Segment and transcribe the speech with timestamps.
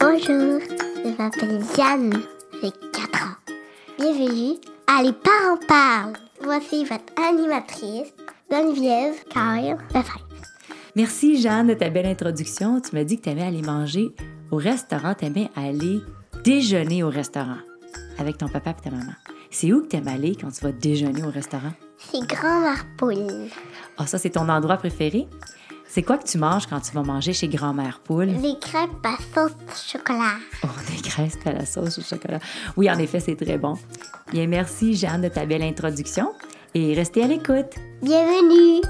[0.00, 0.60] Bonjour,
[1.04, 2.12] je m'appelle Diane,
[2.60, 3.36] j'ai 4 ans.
[3.98, 4.56] Bienvenue
[4.88, 6.16] à Les Parents Parlent.
[6.42, 8.12] Voici votre animatrice,
[8.50, 10.26] Geneviève Kyle Lefebvre.
[10.96, 12.80] Merci Jeanne de ta belle introduction.
[12.80, 14.10] Tu m'as dit que tu aimais aller manger
[14.50, 16.00] au restaurant, tu aimais aller
[16.42, 17.58] déjeuner au restaurant
[18.18, 19.12] avec ton papa et ta maman.
[19.50, 21.72] C'est où que tu aimes aller quand tu vas déjeuner au restaurant?
[21.98, 23.48] C'est Grand Marpoule.
[23.96, 25.26] Ah, ça, c'est ton endroit préféré?
[25.88, 28.26] C'est quoi que tu manges quand tu vas manger chez Grand-mère Poule?
[28.26, 30.36] Les crêpes à sauce chocolat.
[30.62, 32.40] Oh, des crêpes à la sauce au chocolat.
[32.76, 33.74] Oui, en effet, c'est très bon.
[34.30, 36.32] Bien, merci Jeanne de ta belle introduction
[36.74, 37.74] et restez à l'écoute.
[38.02, 38.82] Bienvenue.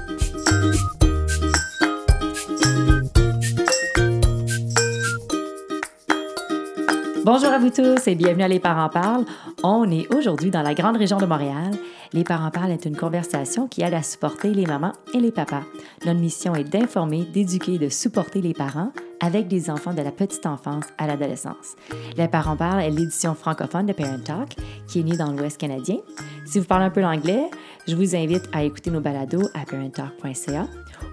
[7.23, 9.25] Bonjour à vous tous et bienvenue à Les Parents Parlent.
[9.63, 11.71] On est aujourd'hui dans la grande région de Montréal.
[12.13, 15.63] Les Parents Parlent est une conversation qui aide à supporter les mamans et les papas.
[16.05, 20.11] Notre mission est d'informer, d'éduquer et de supporter les parents avec des enfants de la
[20.11, 21.75] petite enfance à l'adolescence.
[22.15, 24.55] Les Parents Parlent est l'édition francophone de Parent Talk
[24.87, 25.97] qui est née dans l'Ouest canadien.
[26.45, 27.49] Si vous parlez un peu l'anglais,
[27.87, 30.67] je vous invite à écouter nos balados à parenttalk.ca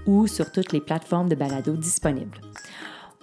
[0.07, 2.39] ou sur toutes les plateformes de balados disponibles.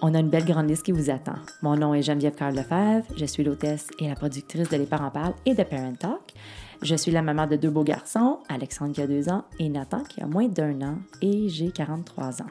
[0.04, 1.36] On a une belle grande liste qui vous attend.
[1.62, 3.06] Mon nom est Geneviève Carl Lefebvre.
[3.16, 6.34] Je suis l'hôtesse et la productrice de Les Parents Parlent et de Parent Talk.
[6.82, 10.02] Je suis la maman de deux beaux garçons, Alexandre qui a deux ans et Nathan
[10.02, 12.50] qui a moins d'un an et j'ai 43 ans.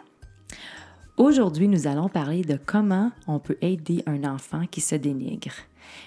[1.18, 5.52] Aujourd'hui, nous allons parler de comment on peut aider un enfant qui se dénigre.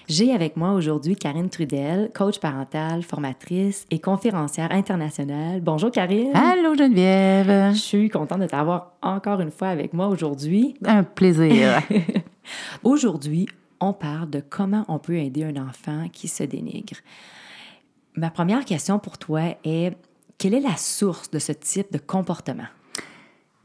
[0.09, 5.61] J'ai avec moi aujourd'hui Karine Trudel, coach parentale, formatrice et conférencière internationale.
[5.61, 6.35] Bonjour Karine.
[6.35, 7.73] Allô Geneviève.
[7.73, 10.73] Je suis contente de t'avoir encore une fois avec moi aujourd'hui.
[10.83, 11.79] Un plaisir.
[12.83, 13.47] aujourd'hui,
[13.79, 16.95] on parle de comment on peut aider un enfant qui se dénigre.
[18.17, 19.97] Ma première question pour toi est
[20.37, 22.67] quelle est la source de ce type de comportement?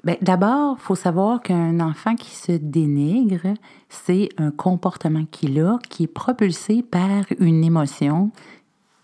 [0.03, 3.55] Bien, D'abord, il faut savoir qu'un enfant qui se dénigre,
[3.89, 8.33] c'est un comportement qu'il a qui est propulsé par une émotion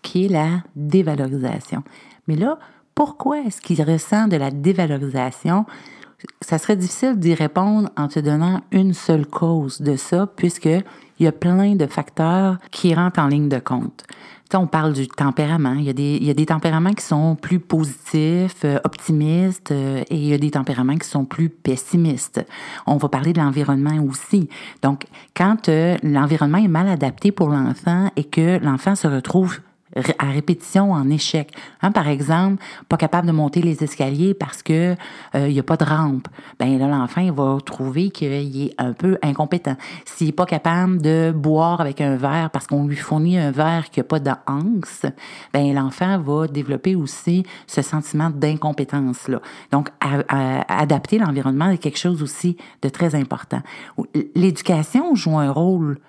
[0.01, 1.83] qui est la dévalorisation.
[2.27, 2.59] Mais là,
[2.95, 5.65] pourquoi est-ce qu'il ressent de la dévalorisation?
[6.41, 10.27] Ça serait difficile d'y répondre en te donnant une seule cause de ça,
[11.17, 14.03] puisqu'il y a plein de facteurs qui rentrent en ligne de compte.
[14.49, 15.73] Tu on parle du tempérament.
[15.73, 19.71] Il y, a des, il y a des tempéraments qui sont plus positifs, euh, optimistes,
[19.71, 22.45] euh, et il y a des tempéraments qui sont plus pessimistes.
[22.85, 24.47] On va parler de l'environnement aussi.
[24.81, 25.03] Donc,
[25.35, 29.59] quand euh, l'environnement est mal adapté pour l'enfant et que l'enfant se retrouve
[30.19, 31.51] à répétition en échec.
[31.81, 34.95] Hein, par exemple, pas capable de monter les escaliers parce que
[35.35, 36.27] euh, il y a pas de rampe.
[36.59, 39.75] Ben là, l'enfant va trouver qu'il est un peu incompétent.
[40.05, 43.89] S'il est pas capable de boire avec un verre parce qu'on lui fournit un verre
[43.91, 45.05] qui a pas d'anse,
[45.53, 49.41] ben l'enfant va développer aussi ce sentiment d'incompétence là.
[49.71, 49.89] Donc,
[50.67, 53.61] adapter l'environnement est quelque chose aussi de très important.
[54.35, 55.99] L'éducation joue un rôle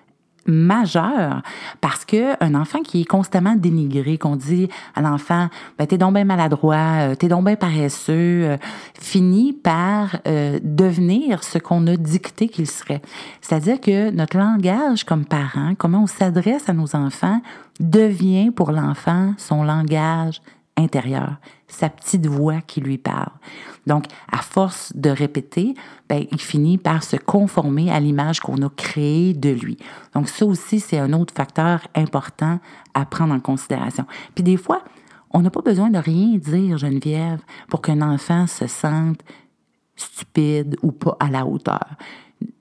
[0.49, 1.43] majeur
[1.81, 5.49] parce que un enfant qui est constamment dénigré, qu'on dit à l'enfant,
[5.79, 8.13] ben, t'es donc bien maladroit, euh, t'es donc bien paresseux,
[8.45, 8.57] euh,
[8.99, 13.03] finit par euh, devenir ce qu'on a dicté qu'il serait.
[13.41, 17.41] C'est-à-dire que notre langage comme parent, comment on s'adresse à nos enfants,
[17.81, 20.41] devient pour l'enfant son langage
[20.79, 23.33] intérieur, sa petite voix qui lui parle.
[23.87, 25.75] Donc, à force de répéter,
[26.09, 29.77] ben, il finit par se conformer à l'image qu'on a créée de lui.
[30.15, 32.61] Donc, ça aussi, c'est un autre facteur important
[32.95, 34.07] à prendre en considération.
[34.35, 34.83] Puis des fois,
[35.31, 39.21] on n'a pas besoin de rien dire, Geneviève, pour qu'un enfant se sente
[39.97, 41.97] stupide ou pas à la hauteur.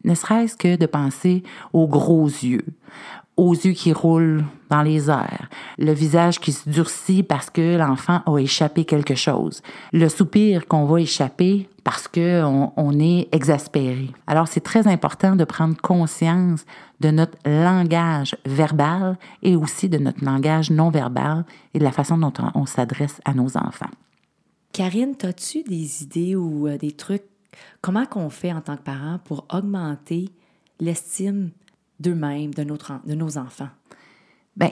[0.03, 2.65] Ne serait-ce que de penser aux gros yeux,
[3.37, 8.21] aux yeux qui roulent dans les airs, le visage qui se durcit parce que l'enfant
[8.25, 9.61] a échappé quelque chose,
[9.93, 14.09] le soupir qu'on va échapper parce qu'on on est exaspéré.
[14.25, 16.65] Alors c'est très important de prendre conscience
[16.99, 22.17] de notre langage verbal et aussi de notre langage non verbal et de la façon
[22.17, 23.91] dont on, on s'adresse à nos enfants.
[24.73, 27.23] Karine, as-tu des idées ou euh, des trucs?
[27.81, 30.29] Comment qu'on fait en tant que parent pour augmenter
[30.79, 31.51] l'estime
[31.99, 33.69] d'eux-mêmes, de, nos enfants?
[34.55, 34.71] Ben,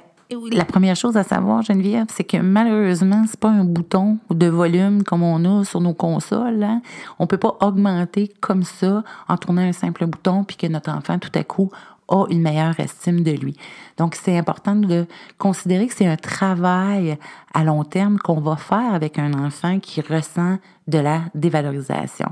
[0.52, 5.04] la première chose à savoir, Geneviève, c'est que malheureusement, c'est pas un bouton de volume
[5.04, 6.64] comme on a sur nos consoles.
[6.64, 6.82] Hein.
[7.20, 11.20] On peut pas augmenter comme ça en tournant un simple bouton puis que notre enfant
[11.20, 11.72] tout à coup
[12.08, 13.56] a une meilleure estime de lui.
[13.98, 15.06] Donc, c'est important de
[15.38, 17.18] considérer que c'est un travail
[17.54, 20.58] à long terme qu'on va faire avec un enfant qui ressent
[20.88, 22.32] de la dévalorisation.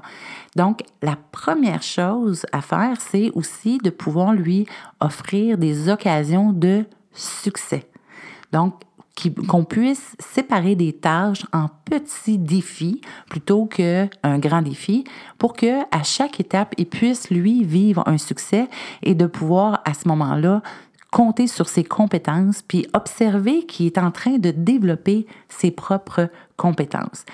[0.55, 4.67] Donc, la première chose à faire, c'est aussi de pouvoir lui
[4.99, 7.89] offrir des occasions de succès.
[8.51, 8.75] Donc,
[9.47, 15.03] qu'on puisse séparer des tâches en petits défis plutôt qu'un grand défi
[15.37, 18.67] pour que à chaque étape, il puisse, lui, vivre un succès
[19.01, 20.61] et de pouvoir, à ce moment-là,
[21.11, 27.25] compter sur ses compétences puis observer qu'il est en train de développer ses propres compétences.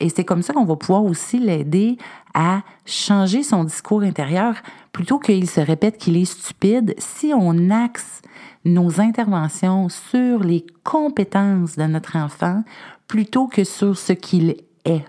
[0.00, 1.98] Et c'est comme ça qu'on va pouvoir aussi l'aider
[2.34, 4.54] à changer son discours intérieur
[4.92, 6.94] plutôt qu'il se répète qu'il est stupide.
[6.98, 8.22] Si on axe
[8.64, 12.64] nos interventions sur les compétences de notre enfant
[13.06, 15.04] plutôt que sur ce qu'il est.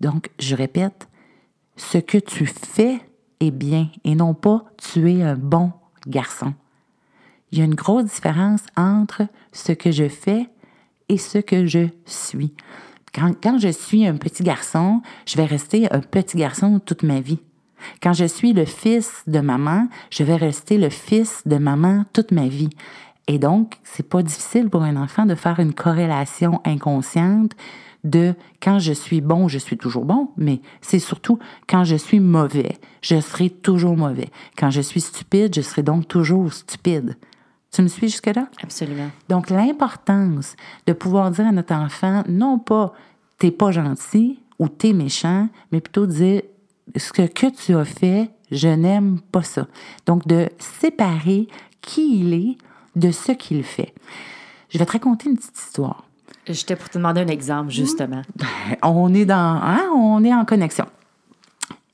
[0.00, 1.08] Donc, je répète,
[1.76, 3.00] ce que tu fais
[3.40, 5.72] est bien et non pas tu es un bon
[6.06, 6.54] garçon.
[7.52, 9.22] Il y a une grosse différence entre
[9.52, 10.48] ce que je fais
[11.08, 12.54] et ce que je suis.
[13.12, 17.20] Quand, quand je suis un petit garçon, je vais rester un petit garçon toute ma
[17.20, 17.40] vie.
[18.02, 22.32] Quand je suis le fils de maman, je vais rester le fils de maman toute
[22.32, 22.70] ma vie.
[23.26, 27.52] Et donc, c'est pas difficile pour un enfant de faire une corrélation inconsciente
[28.02, 31.38] de quand je suis bon, je suis toujours bon, mais c'est surtout
[31.68, 34.30] quand je suis mauvais, je serai toujours mauvais.
[34.56, 37.16] Quand je suis stupide, je serai donc toujours stupide.
[37.72, 38.48] Tu me suis jusque-là?
[38.62, 39.10] Absolument.
[39.28, 40.56] Donc, l'importance
[40.86, 42.92] de pouvoir dire à notre enfant, non pas
[43.38, 46.42] t'es pas gentil ou t'es méchant, mais plutôt dire
[46.96, 49.66] ce que, tu as fait, je n'aime pas ça.
[50.06, 51.48] Donc, de séparer
[51.80, 52.56] qui il est
[52.96, 53.94] de ce qu'il fait.
[54.70, 56.04] Je vais te raconter une petite histoire.
[56.46, 58.22] J'étais pour te demander un exemple, justement.
[58.82, 60.86] On est dans, hein, on est en connexion.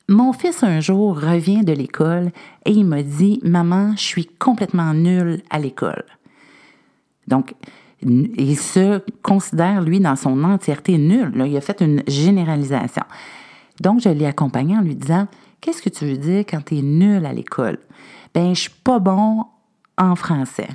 [0.08, 2.30] Mon fils un jour revient de l'école
[2.64, 6.04] et il me dit Maman, je suis complètement nul à l'école.
[7.26, 7.54] Donc,
[8.02, 11.32] il se considère, lui, dans son entièreté nul.
[11.34, 13.02] Là, il a fait une généralisation.
[13.80, 15.26] Donc, je l'ai accompagné en lui disant
[15.60, 17.78] Qu'est-ce que tu veux dire quand tu es nul à l'école?
[18.34, 19.44] Ben, je suis pas bon
[19.98, 20.68] en français.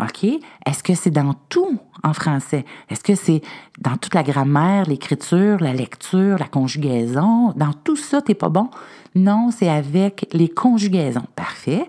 [0.00, 0.24] OK?
[0.66, 2.64] Est-ce que c'est dans tout en français?
[2.88, 3.42] Est-ce que c'est
[3.78, 7.52] dans toute la grammaire, l'écriture, la lecture, la conjugaison?
[7.52, 8.68] Dans tout ça, t'es pas bon?
[9.14, 11.26] Non, c'est avec les conjugaisons.
[11.36, 11.86] Parfait.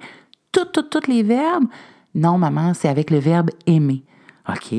[0.52, 1.66] Toutes, toutes, tous les verbes?
[2.14, 4.04] Non, maman, c'est avec le verbe aimer.
[4.48, 4.72] OK?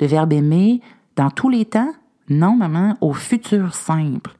[0.00, 0.80] Le verbe aimer
[1.16, 1.92] dans tous les temps?
[2.28, 4.36] Non, maman, au futur simple.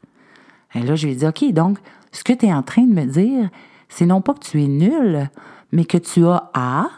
[0.74, 1.78] Et là, je lui ai dit, OK, donc,
[2.12, 3.50] ce que tu es en train de me dire,
[3.88, 5.28] c'est non pas que tu es nul,
[5.70, 6.88] mais que tu as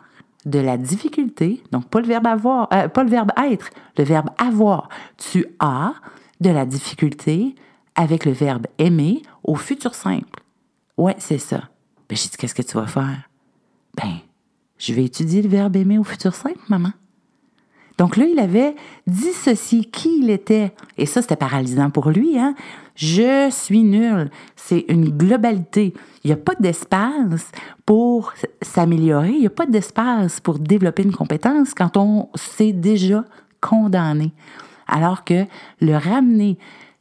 [0.46, 4.30] de la difficulté, donc pas le verbe avoir, euh, pas le verbe être, le verbe
[4.38, 4.88] avoir.
[5.16, 5.94] Tu as
[6.40, 7.54] de la difficulté
[7.94, 10.42] avec le verbe aimer au futur simple.
[10.96, 11.68] Ouais, c'est ça.
[12.08, 13.28] Ben, j'ai dit, qu'est-ce que tu vas faire?
[13.96, 14.18] Ben,
[14.78, 16.90] je vais étudier le verbe aimer au futur simple, maman.
[17.96, 18.74] Donc là, il avait
[19.06, 20.74] dissocié qui il était.
[20.98, 22.38] Et ça, c'était paralysant pour lui.
[22.38, 22.54] Hein?
[22.94, 24.30] Je suis nul.
[24.56, 25.94] C'est une globalité.
[26.22, 27.50] Il n'y a pas d'espace
[27.84, 28.32] pour
[28.62, 29.30] s'améliorer.
[29.30, 33.24] Il n'y a pas d'espace pour développer une compétence quand on s'est déjà
[33.60, 34.32] condamné.
[34.86, 35.46] Alors que
[35.80, 36.58] le ramener,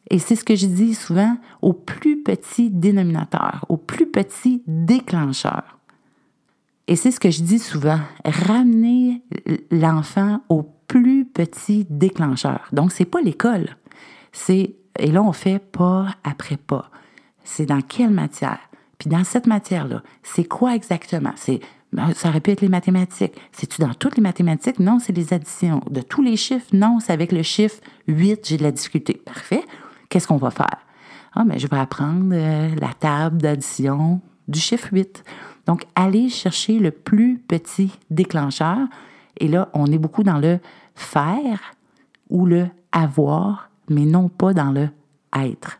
[0.09, 5.79] et c'est ce que je dis souvent, au plus petit dénominateur, au plus petit déclencheur.
[6.87, 9.21] Et c'est ce que je dis souvent, ramener
[9.71, 12.67] l'enfant au plus petit déclencheur.
[12.73, 13.77] Donc, c'est pas l'école.
[14.31, 16.89] C'est, et là, on fait pas après pas.
[17.43, 18.59] C'est dans quelle matière?
[18.97, 21.33] Puis dans cette matière-là, c'est quoi exactement?
[21.35, 21.59] C'est,
[21.91, 23.33] ben, ça aurait pu être les mathématiques.
[23.51, 24.79] C'est-tu dans toutes les mathématiques?
[24.79, 25.81] Non, c'est les additions.
[25.89, 26.67] De tous les chiffres?
[26.73, 29.13] Non, c'est avec le chiffre 8, j'ai de la difficulté.
[29.13, 29.63] Parfait.
[30.09, 30.77] Qu'est-ce qu'on va faire?
[31.33, 35.23] Ah, mais je vais apprendre euh, la table d'addition du chiffre 8.
[35.65, 38.77] Donc, aller chercher le plus petit déclencheur.
[39.39, 40.59] Et là, on est beaucoup dans le
[40.95, 41.73] faire
[42.29, 44.89] ou le avoir, mais non pas dans le
[45.35, 45.79] être.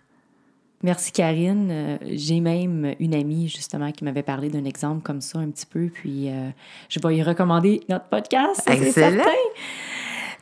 [0.81, 1.69] Merci Karine.
[1.71, 5.65] Euh, J'ai même une amie justement qui m'avait parlé d'un exemple comme ça un petit
[5.65, 6.49] peu, puis euh,
[6.89, 9.23] je vais y recommander notre podcast, c'est Excellent.
[9.23, 9.31] certain.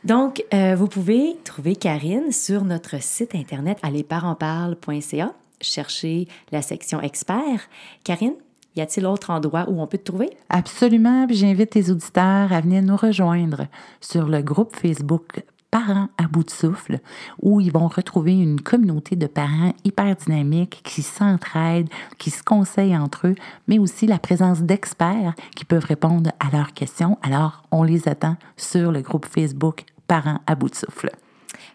[0.04, 5.32] Donc, euh, vous pouvez trouver Karine sur notre site internet allezparentsparlent.ca.
[5.60, 7.68] Cherchez la section experts.
[8.02, 8.34] Karine,
[8.74, 10.30] y a-t-il autre endroit où on peut te trouver?
[10.48, 11.26] Absolument.
[11.28, 13.68] Puis j'invite tes auditeurs à venir nous rejoindre
[14.00, 17.00] sur le groupe Facebook Parents à bout de souffle,
[17.40, 21.88] où ils vont retrouver une communauté de parents hyper dynamiques qui s'entraident,
[22.18, 23.34] qui se conseillent entre eux,
[23.68, 27.18] mais aussi la présence d'experts qui peuvent répondre à leurs questions.
[27.22, 31.10] Alors, on les attend sur le groupe Facebook Parents à bout de souffle.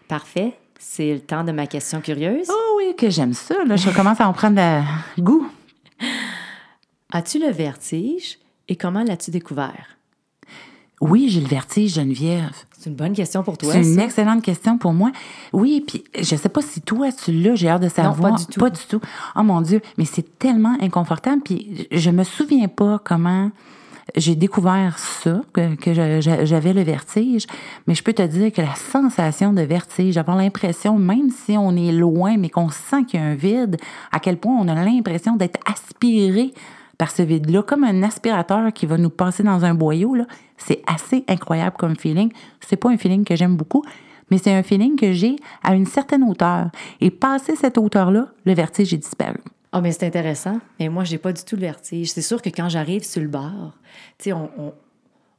[0.06, 0.56] Parfait.
[0.78, 2.46] C'est le temps de ma question curieuse.
[2.48, 3.64] Oh oui, que j'aime ça.
[3.64, 4.62] Là, je commence à en prendre
[5.16, 5.50] le goût.
[7.12, 8.38] As-tu le vertige
[8.68, 9.97] et comment l'as-tu découvert?
[11.00, 12.50] Oui, j'ai le vertige, Geneviève.
[12.78, 13.72] C'est une bonne question pour toi.
[13.72, 14.04] C'est une ça.
[14.04, 15.10] excellente question pour moi.
[15.52, 18.32] Oui, puis je sais pas si toi tu l'as, j'ai hâte de savoir.
[18.32, 18.60] pas du tout.
[18.60, 19.00] Pas du tout.
[19.36, 21.42] Oh mon Dieu, mais c'est tellement inconfortable.
[21.44, 23.50] Puis je me souviens pas comment
[24.16, 27.46] j'ai découvert ça, que, que j'avais le vertige,
[27.86, 31.76] mais je peux te dire que la sensation de vertige, avoir l'impression, même si on
[31.76, 33.76] est loin, mais qu'on sent qu'il y a un vide,
[34.12, 36.52] à quel point on a l'impression d'être aspiré
[36.98, 40.16] par ce vide-là, comme un aspirateur qui va nous passer dans un boyau,
[40.56, 42.32] c'est assez incroyable comme feeling.
[42.60, 43.84] C'est pas un feeling que j'aime beaucoup,
[44.30, 46.70] mais c'est un feeling que j'ai à une certaine hauteur.
[47.00, 49.38] Et passé cette hauteur-là, le vertige est disparu.
[49.70, 50.58] Ah, mais c'est intéressant.
[50.80, 52.10] Mais moi, j'ai pas du tout le vertige.
[52.10, 53.74] C'est sûr que quand j'arrive sur le bord,
[54.18, 54.72] tu sais, on, on,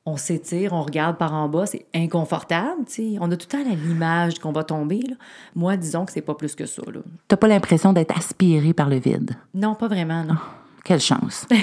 [0.05, 3.17] on s'étire, on regarde par en bas, c'est inconfortable, tu sais.
[3.19, 5.15] On a tout le temps l'image qu'on va tomber, là.
[5.55, 7.01] Moi, disons que c'est pas plus que ça, là.
[7.27, 9.31] T'as pas l'impression d'être aspiré par le vide?
[9.53, 10.35] Non, pas vraiment, non.
[10.83, 11.45] Quelle chance.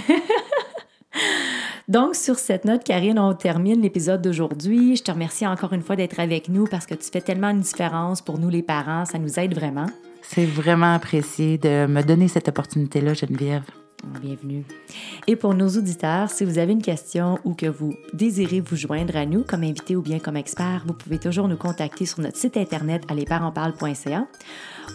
[1.88, 4.96] Donc, sur cette note, Karine, on termine l'épisode d'aujourd'hui.
[4.96, 7.60] Je te remercie encore une fois d'être avec nous parce que tu fais tellement une
[7.60, 9.04] différence pour nous, les parents.
[9.04, 9.86] Ça nous aide vraiment.
[10.22, 13.62] C'est vraiment apprécié de me donner cette opportunité-là, Geneviève.
[14.20, 14.64] Bienvenue.
[15.26, 19.16] Et pour nos auditeurs, si vous avez une question ou que vous désirez vous joindre
[19.16, 22.36] à nous comme invité ou bien comme expert, vous pouvez toujours nous contacter sur notre
[22.36, 24.26] site internet allesparentsparlent.ca.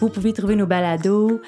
[0.00, 1.40] Vous pouvez trouver nos balados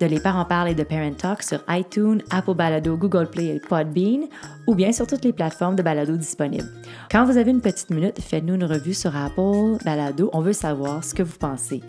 [0.00, 3.60] de Les Parents Parlent et de Parent Talk sur iTunes, Apple Balado, Google Play et
[3.60, 4.28] Podbean
[4.66, 6.68] ou bien sur toutes les plateformes de balado disponibles.
[7.10, 10.30] Quand vous avez une petite minute, faites-nous une revue sur Apple Balado.
[10.32, 11.82] On veut savoir ce que vous pensez.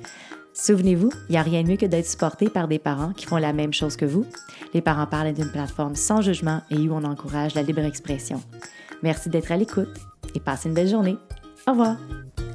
[0.53, 3.37] Souvenez-vous, il n'y a rien de mieux que d'être supporté par des parents qui font
[3.37, 4.25] la même chose que vous.
[4.73, 8.41] Les parents parlent est une plateforme sans jugement et où on encourage la libre expression.
[9.01, 9.97] Merci d'être à l'écoute
[10.35, 11.17] et passez une belle journée.
[11.67, 11.95] Au revoir.